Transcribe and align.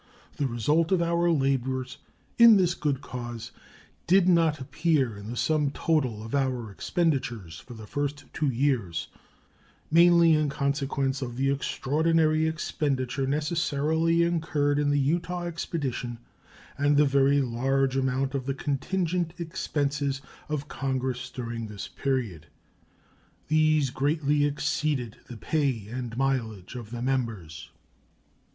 The 0.37 0.47
result 0.47 0.91
of 0.91 0.99
our 0.99 1.29
labors 1.29 1.99
in 2.39 2.57
this 2.57 2.73
good 2.73 3.01
cause 3.01 3.51
did 4.07 4.27
not 4.27 4.59
appear 4.59 5.15
in 5.15 5.29
the 5.29 5.37
sum 5.37 5.69
total 5.69 6.23
of 6.23 6.33
our 6.33 6.71
expenditures 6.71 7.59
for 7.59 7.75
the 7.75 7.85
first 7.85 8.25
two 8.33 8.47
years, 8.47 9.09
mainly 9.91 10.33
in 10.33 10.49
consequence 10.49 11.21
of 11.21 11.37
the 11.37 11.51
extraordinary 11.51 12.47
expenditure 12.47 13.27
necessarily 13.27 14.23
incurred 14.23 14.79
in 14.79 14.89
the 14.89 14.97
Utah 14.97 15.43
expedition 15.43 16.17
and 16.79 16.97
the 16.97 17.05
very 17.05 17.39
large 17.39 17.95
amount 17.95 18.33
of 18.33 18.47
the 18.47 18.55
contingent 18.55 19.33
expenses 19.37 20.19
of 20.49 20.67
Congress 20.67 21.29
during 21.29 21.67
this 21.67 21.87
period. 21.87 22.47
These 23.49 23.91
greatly 23.91 24.45
exceeded 24.45 25.17
the 25.27 25.37
pay 25.37 25.87
and 25.89 26.17
mileage 26.17 26.73
of 26.73 26.89
the 26.89 27.03
members. 27.03 27.69